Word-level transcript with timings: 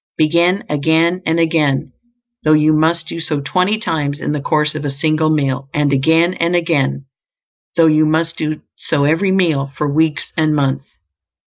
Begin 0.17 0.63
again 0.67 1.21
and 1.27 1.39
again, 1.39 1.91
though 2.43 2.53
you 2.53 2.73
must 2.73 3.05
do 3.05 3.19
so 3.19 3.39
twenty 3.39 3.77
times 3.77 4.19
in 4.19 4.31
the 4.31 4.41
course 4.41 4.73
of 4.73 4.83
a 4.83 4.89
single 4.89 5.29
meal; 5.29 5.69
and 5.75 5.93
again 5.93 6.33
and 6.33 6.55
again, 6.55 7.05
though 7.75 7.85
you 7.85 8.07
must 8.07 8.35
do 8.35 8.61
so 8.75 9.03
every 9.03 9.29
meal 9.31 9.71
for 9.77 9.87
weeks 9.87 10.33
and 10.35 10.55
months. 10.55 10.97